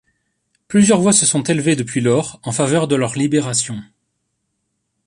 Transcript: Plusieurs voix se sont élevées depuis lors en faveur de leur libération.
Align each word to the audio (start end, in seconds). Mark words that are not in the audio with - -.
Plusieurs 0.67 0.99
voix 0.99 1.13
se 1.13 1.27
sont 1.27 1.43
élevées 1.43 1.75
depuis 1.75 2.01
lors 2.01 2.39
en 2.41 2.51
faveur 2.51 2.87
de 2.87 2.95
leur 2.95 3.13
libération. 3.13 3.83